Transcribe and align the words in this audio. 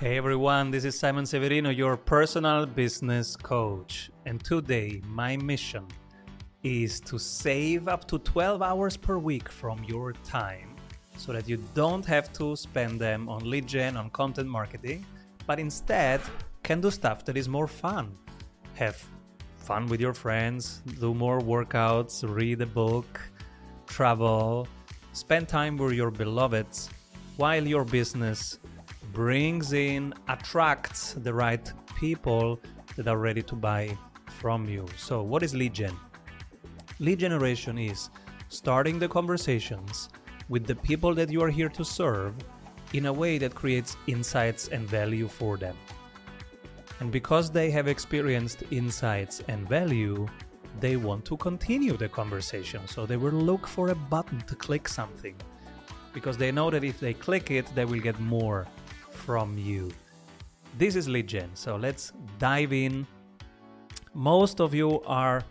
Hey 0.00 0.16
everyone, 0.16 0.70
this 0.70 0.84
is 0.84 0.96
Simon 0.96 1.26
Severino, 1.26 1.70
your 1.70 1.96
personal 1.96 2.66
business 2.66 3.34
coach. 3.34 4.12
And 4.26 4.38
today, 4.44 5.02
my 5.04 5.36
mission 5.36 5.88
is 6.62 7.00
to 7.00 7.18
save 7.18 7.88
up 7.88 8.06
to 8.06 8.20
12 8.20 8.62
hours 8.62 8.96
per 8.96 9.18
week 9.18 9.48
from 9.48 9.82
your 9.82 10.12
time 10.12 10.76
so 11.16 11.32
that 11.32 11.48
you 11.48 11.56
don't 11.74 12.06
have 12.06 12.32
to 12.34 12.54
spend 12.54 13.00
them 13.00 13.28
on 13.28 13.50
lead 13.50 13.66
gen, 13.66 13.96
on 13.96 14.10
content 14.10 14.48
marketing, 14.48 15.04
but 15.48 15.58
instead 15.58 16.20
can 16.62 16.80
do 16.80 16.92
stuff 16.92 17.24
that 17.24 17.36
is 17.36 17.48
more 17.48 17.66
fun. 17.66 18.16
Have 18.74 19.04
fun 19.56 19.88
with 19.88 20.00
your 20.00 20.14
friends, 20.14 20.80
do 21.00 21.12
more 21.12 21.40
workouts, 21.40 22.22
read 22.22 22.60
a 22.60 22.66
book, 22.66 23.20
travel, 23.88 24.68
spend 25.12 25.48
time 25.48 25.76
with 25.76 25.94
your 25.94 26.12
beloveds 26.12 26.88
while 27.36 27.66
your 27.66 27.84
business 27.84 28.60
brings 29.12 29.72
in, 29.72 30.14
attracts 30.28 31.14
the 31.14 31.32
right 31.32 31.72
people 31.96 32.60
that 32.96 33.08
are 33.08 33.18
ready 33.18 33.42
to 33.42 33.54
buy 33.54 33.96
from 34.26 34.68
you. 34.68 34.86
So, 34.96 35.22
what 35.22 35.42
is 35.42 35.54
lead 35.54 35.74
gen? 35.74 35.96
Lead 37.00 37.18
generation 37.18 37.78
is 37.78 38.10
starting 38.48 38.98
the 38.98 39.08
conversations 39.08 40.08
with 40.48 40.66
the 40.66 40.74
people 40.74 41.14
that 41.14 41.30
you 41.30 41.42
are 41.42 41.50
here 41.50 41.68
to 41.68 41.84
serve 41.84 42.34
in 42.92 43.06
a 43.06 43.12
way 43.12 43.38
that 43.38 43.54
creates 43.54 43.96
insights 44.06 44.68
and 44.68 44.88
value 44.88 45.28
for 45.28 45.56
them. 45.56 45.76
And 47.00 47.12
because 47.12 47.50
they 47.50 47.70
have 47.70 47.86
experienced 47.86 48.64
insights 48.70 49.42
and 49.48 49.68
value, 49.68 50.26
they 50.80 50.96
want 50.96 51.24
to 51.26 51.36
continue 51.36 51.96
the 51.96 52.08
conversation. 52.08 52.86
So 52.86 53.06
they 53.06 53.16
will 53.16 53.30
look 53.32 53.66
for 53.66 53.90
a 53.90 53.94
button 53.94 54.40
to 54.42 54.54
click 54.54 54.88
something 54.88 55.36
because 56.12 56.36
they 56.36 56.50
know 56.50 56.70
that 56.70 56.82
if 56.82 56.98
they 56.98 57.14
click 57.14 57.50
it, 57.50 57.66
they 57.74 57.84
will 57.84 58.00
get 58.00 58.18
more 58.18 58.66
from 59.28 59.58
you. 59.58 59.90
This 60.78 60.96
is 60.96 61.06
lead 61.06 61.26
gen. 61.26 61.50
So 61.52 61.76
let's 61.76 62.14
dive 62.38 62.72
in. 62.72 63.06
Most 64.14 64.58
of 64.58 64.72
you 64.72 65.02
are 65.02 65.42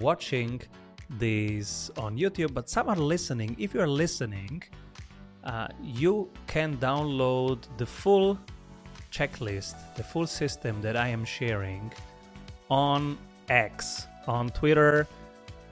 watching 0.00 0.62
this 1.10 1.90
on 1.98 2.16
YouTube, 2.16 2.54
but 2.54 2.70
some 2.70 2.88
are 2.88 3.02
listening. 3.14 3.54
If 3.58 3.74
you're 3.74 3.94
listening, 4.04 4.62
uh, 5.44 5.68
you 5.82 6.30
can 6.46 6.78
download 6.78 7.58
the 7.76 7.84
full 7.84 8.38
checklist, 9.12 9.74
the 9.96 10.02
full 10.02 10.26
system 10.26 10.80
that 10.80 10.96
I 10.96 11.08
am 11.08 11.26
sharing 11.26 11.92
on 12.70 13.18
X, 13.50 14.06
on 14.26 14.48
Twitter. 14.48 15.06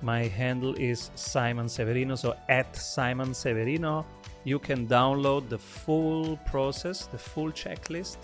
My 0.04 0.24
handle 0.24 0.74
is 0.74 1.10
Simon 1.14 1.66
Severino, 1.66 2.14
so 2.14 2.36
at 2.50 2.76
Simon 2.76 3.32
Severino. 3.32 4.04
You 4.44 4.58
can 4.58 4.86
download 4.86 5.48
the 5.48 5.56
full 5.56 6.36
process, 6.44 7.06
the 7.06 7.16
full 7.16 7.50
checklist 7.50 8.18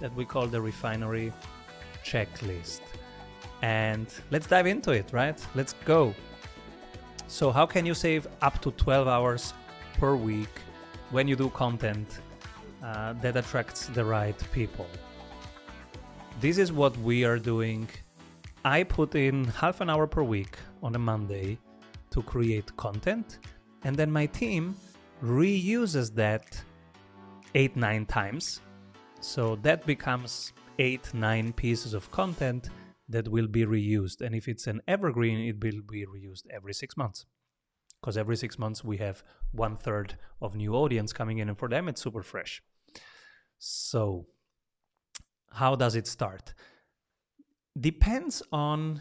that 0.00 0.12
we 0.16 0.24
call 0.24 0.48
the 0.48 0.60
refinery 0.60 1.32
checklist. 2.04 2.80
And 3.62 4.08
let's 4.32 4.48
dive 4.48 4.66
into 4.66 4.90
it, 4.90 5.12
right? 5.12 5.40
Let's 5.54 5.74
go. 5.84 6.12
So, 7.28 7.52
how 7.52 7.66
can 7.66 7.86
you 7.86 7.94
save 7.94 8.26
up 8.40 8.60
to 8.62 8.72
12 8.72 9.06
hours 9.06 9.54
per 10.00 10.16
week 10.16 10.54
when 11.12 11.28
you 11.28 11.36
do 11.36 11.50
content 11.50 12.18
uh, 12.82 13.12
that 13.22 13.36
attracts 13.36 13.86
the 13.86 14.04
right 14.04 14.36
people? 14.50 14.88
This 16.40 16.58
is 16.58 16.72
what 16.72 16.96
we 16.98 17.24
are 17.24 17.38
doing. 17.38 17.88
I 18.64 18.84
put 18.84 19.16
in 19.16 19.44
half 19.44 19.80
an 19.80 19.90
hour 19.90 20.06
per 20.06 20.22
week 20.22 20.56
on 20.84 20.94
a 20.94 20.98
Monday 20.98 21.58
to 22.10 22.22
create 22.22 22.76
content, 22.76 23.38
and 23.82 23.96
then 23.96 24.10
my 24.10 24.26
team 24.26 24.76
reuses 25.20 26.14
that 26.14 26.62
eight, 27.56 27.74
nine 27.74 28.06
times. 28.06 28.60
So 29.20 29.56
that 29.62 29.84
becomes 29.84 30.52
eight, 30.78 31.12
nine 31.12 31.52
pieces 31.52 31.92
of 31.92 32.08
content 32.12 32.70
that 33.08 33.28
will 33.28 33.48
be 33.48 33.66
reused. 33.66 34.20
And 34.20 34.32
if 34.32 34.46
it's 34.46 34.68
an 34.68 34.80
evergreen, 34.86 35.40
it 35.40 35.62
will 35.62 35.82
be 35.82 36.06
reused 36.06 36.44
every 36.48 36.72
six 36.72 36.96
months. 36.96 37.26
Because 38.00 38.16
every 38.16 38.36
six 38.36 38.60
months 38.60 38.84
we 38.84 38.96
have 38.98 39.24
one 39.50 39.76
third 39.76 40.16
of 40.40 40.54
new 40.54 40.74
audience 40.74 41.12
coming 41.12 41.38
in, 41.38 41.48
and 41.48 41.58
for 41.58 41.68
them 41.68 41.88
it's 41.88 42.00
super 42.00 42.22
fresh. 42.22 42.62
So, 43.58 44.26
how 45.50 45.74
does 45.74 45.94
it 45.96 46.06
start? 46.06 46.54
Depends 47.78 48.42
on 48.52 49.00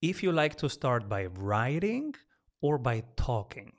if 0.00 0.22
you 0.22 0.32
like 0.32 0.56
to 0.56 0.68
start 0.68 1.08
by 1.08 1.26
writing 1.26 2.14
or 2.62 2.78
by 2.78 3.02
talking. 3.16 3.72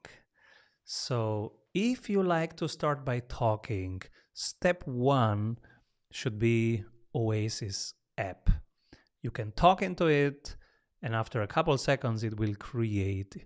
So, 0.86 1.54
if 1.74 2.10
you 2.10 2.24
like 2.24 2.56
to 2.58 2.68
start 2.68 3.06
by 3.06 3.22
talking, 3.22 4.02
step 4.34 4.86
one 4.86 5.58
should 6.12 6.40
be 6.40 6.84
Oasis 7.16 7.94
app. 8.18 8.50
You 9.22 9.32
can 9.32 9.52
talk 9.52 9.82
into 9.82 10.08
it, 10.08 10.56
and 11.02 11.16
after 11.16 11.42
a 11.42 11.48
couple 11.48 11.78
seconds, 11.78 12.24
it 12.24 12.40
will 12.40 12.56
create 12.56 13.46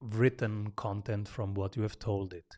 written 0.00 0.72
content 0.76 1.28
from 1.28 1.54
what 1.54 1.76
you 1.76 1.82
have 1.82 1.98
told 1.98 2.32
it. 2.32 2.56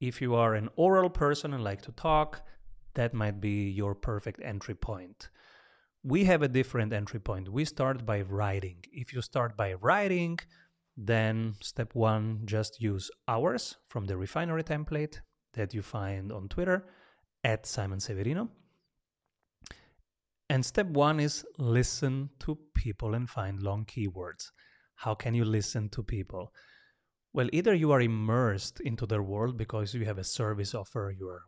If 0.00 0.20
you 0.20 0.34
are 0.34 0.54
an 0.54 0.68
oral 0.76 1.10
person 1.10 1.54
and 1.54 1.62
like 1.62 1.82
to 1.82 1.92
talk, 1.92 2.42
that 2.94 3.14
might 3.14 3.40
be 3.40 3.70
your 3.70 3.94
perfect 3.94 4.40
entry 4.42 4.74
point. 4.74 5.28
We 6.04 6.24
have 6.24 6.42
a 6.42 6.48
different 6.48 6.92
entry 6.92 7.20
point. 7.20 7.48
We 7.48 7.64
start 7.64 8.04
by 8.04 8.22
writing. 8.22 8.78
If 8.92 9.12
you 9.12 9.22
start 9.22 9.56
by 9.56 9.74
writing, 9.74 10.38
then 10.96 11.54
step 11.60 11.94
one, 11.94 12.40
just 12.44 12.80
use 12.80 13.10
ours 13.28 13.76
from 13.86 14.06
the 14.06 14.16
refinery 14.16 14.64
template 14.64 15.20
that 15.54 15.72
you 15.72 15.82
find 15.82 16.32
on 16.32 16.48
Twitter 16.48 16.86
at 17.44 17.66
Simon 17.66 18.00
Severino. 18.00 18.50
And 20.50 20.66
step 20.66 20.88
one 20.88 21.20
is 21.20 21.46
listen 21.58 22.30
to 22.40 22.58
people 22.74 23.14
and 23.14 23.30
find 23.30 23.62
long 23.62 23.84
keywords. 23.84 24.50
How 24.96 25.14
can 25.14 25.34
you 25.34 25.44
listen 25.44 25.88
to 25.90 26.02
people? 26.02 26.52
Well, 27.32 27.48
either 27.52 27.74
you 27.74 27.92
are 27.92 28.00
immersed 28.00 28.80
into 28.80 29.06
their 29.06 29.22
world 29.22 29.56
because 29.56 29.94
you 29.94 30.04
have 30.04 30.18
a 30.18 30.24
service 30.24 30.74
offer, 30.74 31.14
you're 31.16 31.44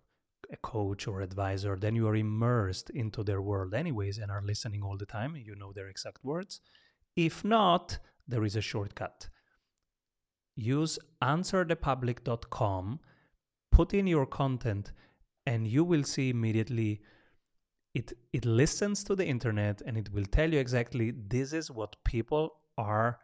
a 0.52 0.56
coach 0.56 1.06
or 1.06 1.20
advisor, 1.20 1.76
then 1.76 1.94
you 1.94 2.06
are 2.08 2.16
immersed 2.16 2.90
into 2.90 3.22
their 3.22 3.42
world 3.42 3.74
anyways 3.74 4.18
and 4.18 4.30
are 4.30 4.42
listening 4.42 4.82
all 4.82 4.96
the 4.96 5.06
time. 5.06 5.36
You 5.36 5.54
know 5.56 5.72
their 5.72 5.88
exact 5.88 6.24
words. 6.24 6.60
If 7.16 7.44
not, 7.44 7.98
there 8.26 8.44
is 8.44 8.56
a 8.56 8.60
shortcut. 8.60 9.28
Use 10.56 10.98
answerthepublic.com, 11.22 13.00
put 13.70 13.94
in 13.94 14.06
your 14.06 14.26
content, 14.26 14.92
and 15.46 15.66
you 15.66 15.84
will 15.84 16.04
see 16.04 16.30
immediately 16.30 17.00
it 17.94 18.12
it 18.32 18.44
listens 18.44 19.04
to 19.04 19.14
the 19.14 19.24
internet 19.24 19.80
and 19.86 19.96
it 19.96 20.12
will 20.12 20.24
tell 20.24 20.52
you 20.52 20.58
exactly 20.58 21.12
this 21.12 21.52
is 21.52 21.70
what 21.70 21.96
people 22.04 22.56
are 22.76 23.18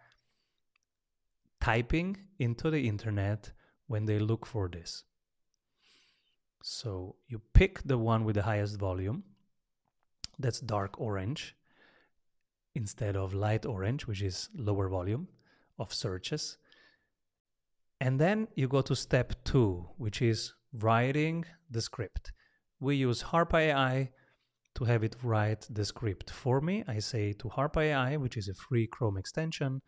typing 1.60 2.16
into 2.38 2.70
the 2.70 2.88
internet 2.88 3.52
when 3.88 4.04
they 4.06 4.18
look 4.18 4.46
for 4.46 4.68
this. 4.68 5.04
So 6.62 7.16
you 7.28 7.40
pick 7.54 7.82
the 7.84 7.98
one 7.98 8.24
with 8.24 8.36
the 8.36 8.42
highest 8.42 8.78
volume. 8.78 9.24
That's 10.38 10.60
dark 10.60 11.00
orange 11.00 11.56
instead 12.74 13.16
of 13.16 13.34
light 13.34 13.66
orange, 13.66 14.06
which 14.06 14.22
is 14.22 14.48
lower 14.54 14.88
volume 14.88 15.28
of 15.78 15.92
searches. 15.92 16.58
And 18.00 18.18
then 18.18 18.48
you 18.54 18.68
go 18.68 18.80
to 18.82 18.96
step 18.96 19.44
two, 19.44 19.88
which 19.98 20.22
is 20.22 20.54
writing 20.72 21.44
the 21.70 21.82
script. 21.82 22.32
We 22.78 22.96
use 22.96 23.22
HARPA 23.22 23.58
AI 23.58 24.10
to 24.76 24.84
have 24.84 25.02
it 25.04 25.16
write 25.22 25.66
the 25.68 25.84
script 25.84 26.30
for 26.30 26.60
me. 26.60 26.84
I 26.88 27.00
say 27.00 27.32
to 27.34 27.48
HARPA 27.48 27.82
AI, 27.82 28.16
which 28.16 28.36
is 28.36 28.48
a 28.48 28.54
free 28.54 28.86
Chrome 28.86 29.18
extension, 29.18 29.80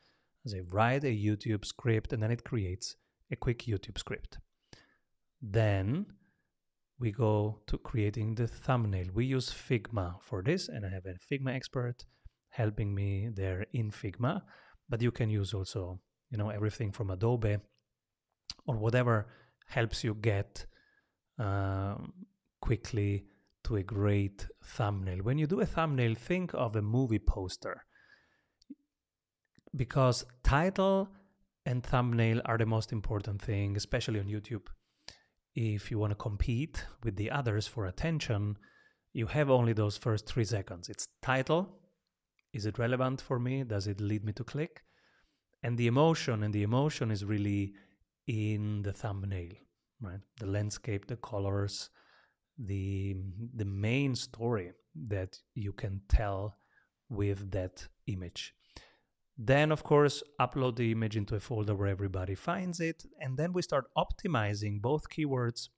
I 0.44 0.50
say 0.50 0.60
write 0.60 1.04
a 1.04 1.06
YouTube 1.06 1.64
script, 1.64 2.12
and 2.12 2.22
then 2.22 2.30
it 2.30 2.44
creates 2.44 2.96
a 3.30 3.36
quick 3.36 3.60
YouTube 3.60 3.98
script. 3.98 4.38
Then 5.40 6.06
we 7.02 7.10
go 7.10 7.58
to 7.66 7.76
creating 7.78 8.36
the 8.36 8.46
thumbnail. 8.46 9.06
We 9.12 9.24
use 9.24 9.50
Figma 9.50 10.22
for 10.22 10.40
this, 10.40 10.68
and 10.68 10.86
I 10.86 10.90
have 10.90 11.04
a 11.04 11.16
Figma 11.28 11.52
expert 11.52 12.04
helping 12.50 12.94
me 12.94 13.28
there 13.34 13.66
in 13.72 13.90
Figma. 13.90 14.42
But 14.88 15.02
you 15.02 15.10
can 15.10 15.28
use 15.28 15.52
also, 15.52 16.00
you 16.30 16.38
know, 16.38 16.50
everything 16.50 16.92
from 16.92 17.10
Adobe 17.10 17.56
or 18.68 18.76
whatever 18.76 19.26
helps 19.66 20.04
you 20.04 20.14
get 20.14 20.64
um, 21.40 22.12
quickly 22.60 23.24
to 23.64 23.76
a 23.76 23.82
great 23.82 24.46
thumbnail. 24.62 25.24
When 25.24 25.38
you 25.38 25.48
do 25.48 25.60
a 25.60 25.66
thumbnail, 25.66 26.14
think 26.14 26.54
of 26.54 26.76
a 26.76 26.82
movie 26.82 27.18
poster 27.18 27.84
because 29.74 30.24
title 30.44 31.08
and 31.66 31.82
thumbnail 31.82 32.42
are 32.44 32.58
the 32.58 32.66
most 32.66 32.92
important 32.92 33.42
thing, 33.42 33.76
especially 33.76 34.20
on 34.20 34.26
YouTube. 34.26 34.66
If 35.54 35.90
you 35.90 35.98
want 35.98 36.12
to 36.12 36.16
compete 36.16 36.84
with 37.04 37.16
the 37.16 37.30
others 37.30 37.66
for 37.66 37.86
attention, 37.86 38.56
you 39.12 39.26
have 39.26 39.50
only 39.50 39.72
those 39.72 39.96
first 39.96 40.26
three 40.26 40.44
seconds. 40.44 40.88
It's 40.88 41.06
title. 41.20 41.78
Is 42.52 42.66
it 42.66 42.78
relevant 42.78 43.20
for 43.20 43.38
me? 43.38 43.62
Does 43.64 43.86
it 43.86 44.00
lead 44.00 44.24
me 44.24 44.32
to 44.34 44.44
click? 44.44 44.82
And 45.62 45.76
the 45.76 45.86
emotion, 45.86 46.42
and 46.42 46.52
the 46.52 46.62
emotion 46.62 47.10
is 47.10 47.24
really 47.24 47.74
in 48.26 48.82
the 48.82 48.92
thumbnail, 48.92 49.52
right? 50.00 50.20
The 50.38 50.46
landscape, 50.46 51.06
the 51.06 51.16
colors, 51.16 51.90
the 52.58 53.16
the 53.54 53.64
main 53.64 54.14
story 54.14 54.72
that 54.94 55.38
you 55.54 55.72
can 55.72 56.00
tell 56.08 56.56
with 57.08 57.50
that 57.50 57.86
image. 58.06 58.54
Then, 59.44 59.72
of 59.72 59.82
course, 59.82 60.22
upload 60.40 60.76
the 60.76 60.92
image 60.92 61.16
into 61.16 61.34
a 61.34 61.40
folder 61.40 61.74
where 61.74 61.88
everybody 61.88 62.36
finds 62.36 62.78
it. 62.78 63.04
And 63.20 63.36
then 63.36 63.52
we 63.52 63.60
start 63.62 63.86
optimizing 63.96 64.80
both 64.80 65.08
keywords 65.08 65.68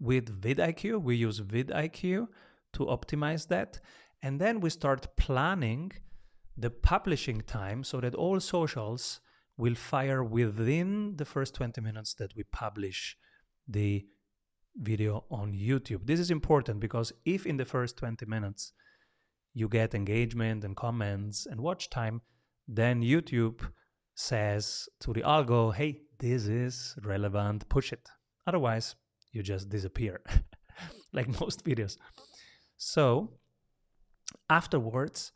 with 0.00 0.40
vidIQ. 0.40 1.02
We 1.02 1.16
use 1.16 1.40
vidIQ 1.40 2.28
to 2.72 2.86
optimize 2.86 3.48
that. 3.48 3.78
And 4.22 4.40
then 4.40 4.60
we 4.60 4.70
start 4.70 5.14
planning 5.18 5.92
the 6.56 6.70
publishing 6.70 7.42
time 7.42 7.84
so 7.84 8.00
that 8.00 8.14
all 8.14 8.40
socials 8.40 9.20
will 9.58 9.74
fire 9.74 10.24
within 10.24 11.16
the 11.16 11.26
first 11.26 11.54
20 11.54 11.78
minutes 11.82 12.14
that 12.14 12.34
we 12.34 12.44
publish 12.44 13.18
the 13.68 14.06
video 14.76 15.24
on 15.30 15.52
YouTube. 15.52 16.06
This 16.06 16.20
is 16.20 16.30
important 16.30 16.80
because 16.80 17.12
if 17.26 17.44
in 17.44 17.58
the 17.58 17.66
first 17.66 17.98
20 17.98 18.24
minutes 18.24 18.72
you 19.54 19.68
get 19.68 19.94
engagement 19.94 20.64
and 20.64 20.76
comments 20.76 21.46
and 21.46 21.60
watch 21.60 21.88
time, 21.88 22.20
then 22.68 23.02
YouTube 23.02 23.60
says 24.14 24.88
to 25.00 25.12
the 25.12 25.22
algo, 25.22 25.72
hey, 25.74 26.00
this 26.18 26.46
is 26.46 26.96
relevant, 27.02 27.68
push 27.68 27.92
it. 27.92 28.08
Otherwise, 28.46 28.96
you 29.32 29.42
just 29.42 29.68
disappear, 29.68 30.20
like 31.12 31.40
most 31.40 31.64
videos. 31.64 31.96
So, 32.76 33.34
afterwards, 34.50 35.32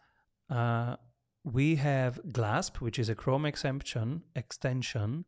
uh, 0.51 0.97
we 1.45 1.77
have 1.77 2.21
Glasp, 2.33 2.81
which 2.81 2.99
is 2.99 3.09
a 3.09 3.15
Chrome 3.15 3.47
exemption 3.47 4.23
extension. 4.35 5.25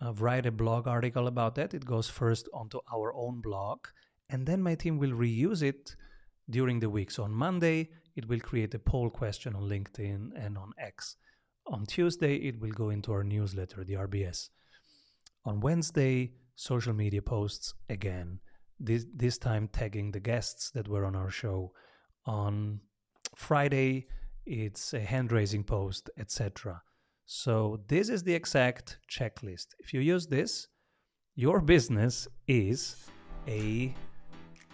I've 0.00 0.20
write 0.20 0.46
a 0.46 0.52
blog 0.52 0.86
article 0.86 1.26
about 1.26 1.54
that. 1.56 1.74
It 1.74 1.84
goes 1.84 2.08
first 2.08 2.48
onto 2.52 2.78
our 2.92 3.12
own 3.14 3.40
blog, 3.40 3.78
and 4.28 4.46
then 4.46 4.62
my 4.62 4.74
team 4.74 4.98
will 4.98 5.10
reuse 5.10 5.62
it 5.62 5.96
during 6.50 6.80
the 6.80 6.90
week. 6.90 7.10
So 7.10 7.24
on 7.24 7.32
Monday, 7.32 7.90
it 8.18 8.28
will 8.28 8.40
create 8.40 8.74
a 8.74 8.80
poll 8.80 9.08
question 9.10 9.54
on 9.54 9.62
LinkedIn 9.62 10.32
and 10.34 10.58
on 10.58 10.72
X. 10.76 11.16
On 11.68 11.86
Tuesday, 11.86 12.34
it 12.34 12.60
will 12.60 12.72
go 12.72 12.90
into 12.90 13.12
our 13.12 13.22
newsletter, 13.22 13.84
the 13.84 13.94
RBS. 13.94 14.48
On 15.44 15.60
Wednesday, 15.60 16.32
social 16.56 16.92
media 16.92 17.22
posts 17.22 17.74
again, 17.88 18.40
this, 18.80 19.06
this 19.14 19.38
time 19.38 19.68
tagging 19.68 20.10
the 20.10 20.18
guests 20.18 20.72
that 20.72 20.88
were 20.88 21.04
on 21.04 21.14
our 21.14 21.30
show. 21.30 21.72
On 22.26 22.80
Friday, 23.36 24.08
it's 24.44 24.92
a 24.94 25.00
hand 25.00 25.30
raising 25.30 25.62
post, 25.62 26.10
etc. 26.18 26.82
So, 27.24 27.84
this 27.86 28.08
is 28.08 28.24
the 28.24 28.34
exact 28.34 28.98
checklist. 29.08 29.68
If 29.78 29.94
you 29.94 30.00
use 30.00 30.26
this, 30.26 30.66
your 31.36 31.60
business 31.60 32.26
is 32.48 32.96
a 33.46 33.94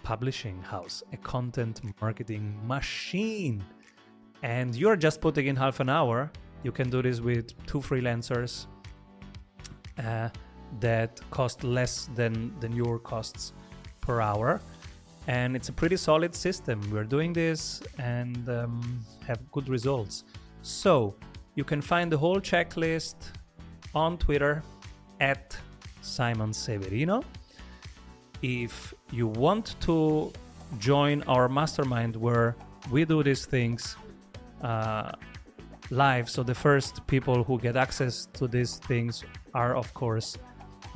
publishing 0.05 0.61
house, 0.61 1.03
a 1.11 1.17
content 1.17 1.81
marketing 1.99 2.55
machine. 2.67 3.63
And 4.43 4.75
you're 4.75 4.95
just 4.95 5.19
putting 5.19 5.47
in 5.47 5.55
half 5.55 5.79
an 5.79 5.89
hour. 5.89 6.31
You 6.63 6.71
can 6.71 6.89
do 6.91 7.01
this 7.01 7.19
with 7.19 7.45
two 7.65 7.79
freelancers 7.79 8.67
uh, 9.97 10.29
that 10.79 11.19
cost 11.31 11.63
less 11.63 12.07
than, 12.15 12.53
than 12.59 12.71
your 12.75 12.99
costs 12.99 13.53
per 13.99 14.21
hour. 14.21 14.61
And 15.27 15.55
it's 15.55 15.69
a 15.69 15.73
pretty 15.73 15.97
solid 15.97 16.35
system. 16.35 16.77
We're 16.91 17.09
doing 17.17 17.33
this 17.33 17.81
and 17.97 18.47
um, 18.47 19.03
have 19.25 19.39
good 19.51 19.67
results. 19.69 20.23
So 20.61 21.15
you 21.55 21.63
can 21.63 21.81
find 21.81 22.11
the 22.11 22.17
whole 22.17 22.39
checklist 22.39 23.15
on 23.95 24.19
Twitter 24.19 24.61
at 25.19 25.57
Simon 26.01 26.53
Severino 26.53 27.23
if 28.43 28.93
you 29.11 29.27
want 29.27 29.75
to 29.81 30.31
join 30.79 31.23
our 31.23 31.47
mastermind 31.47 32.15
where 32.15 32.55
we 32.91 33.05
do 33.05 33.23
these 33.23 33.45
things 33.45 33.95
uh, 34.61 35.11
live, 35.89 36.29
so 36.29 36.43
the 36.43 36.55
first 36.55 37.05
people 37.07 37.43
who 37.43 37.59
get 37.59 37.75
access 37.75 38.25
to 38.33 38.47
these 38.47 38.77
things 38.77 39.23
are, 39.53 39.75
of 39.75 39.93
course, 39.93 40.37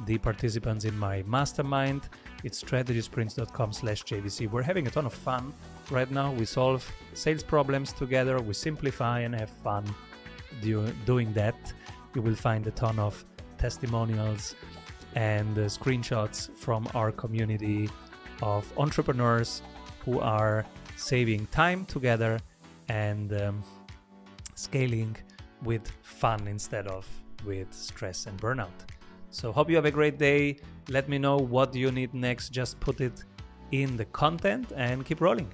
the 0.05 0.17
participants 0.17 0.85
in 0.85 0.97
my 0.97 1.23
mastermind. 1.27 2.09
It's 2.43 2.63
strategysprints.com 2.63 3.73
slash 3.73 4.03
JVC. 4.03 4.49
We're 4.49 4.63
having 4.63 4.87
a 4.87 4.89
ton 4.89 5.05
of 5.05 5.13
fun 5.13 5.53
right 5.91 6.09
now. 6.09 6.31
We 6.31 6.45
solve 6.45 6.89
sales 7.13 7.43
problems 7.43 7.91
together, 7.93 8.39
we 8.39 8.53
simplify 8.53 9.19
and 9.19 9.35
have 9.35 9.49
fun 9.49 9.83
do, 10.61 10.87
doing 11.05 11.33
that. 11.33 11.55
You 12.15 12.21
will 12.21 12.35
find 12.35 12.65
a 12.65 12.71
ton 12.71 12.97
of 12.97 13.23
testimonials 13.57 14.55
and 15.19 15.57
uh, 15.57 15.63
screenshots 15.63 16.49
from 16.55 16.87
our 16.95 17.11
community 17.11 17.89
of 18.41 18.63
entrepreneurs 18.77 19.61
who 20.05 20.17
are 20.21 20.65
saving 20.95 21.45
time 21.47 21.83
together 21.85 22.39
and 22.87 23.33
um, 23.41 23.61
scaling 24.55 25.13
with 25.63 25.91
fun 26.03 26.47
instead 26.47 26.87
of 26.87 27.05
with 27.45 27.67
stress 27.73 28.27
and 28.27 28.41
burnout. 28.41 28.77
So 29.29 29.51
hope 29.51 29.69
you 29.69 29.75
have 29.75 29.85
a 29.85 29.91
great 29.91 30.17
day. 30.17 30.57
Let 30.87 31.09
me 31.09 31.17
know 31.17 31.35
what 31.35 31.75
you 31.75 31.91
need 31.91 32.13
next. 32.13 32.49
Just 32.49 32.79
put 32.79 33.01
it 33.01 33.25
in 33.71 33.97
the 33.97 34.05
content 34.05 34.71
and 34.75 35.05
keep 35.05 35.19
rolling. 35.19 35.51